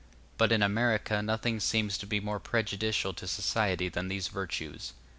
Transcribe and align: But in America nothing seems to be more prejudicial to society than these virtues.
But 0.39 0.51
in 0.51 0.63
America 0.63 1.21
nothing 1.21 1.59
seems 1.59 1.95
to 1.99 2.07
be 2.07 2.19
more 2.19 2.39
prejudicial 2.39 3.13
to 3.13 3.27
society 3.27 3.87
than 3.87 4.07
these 4.07 4.29
virtues. 4.29 4.93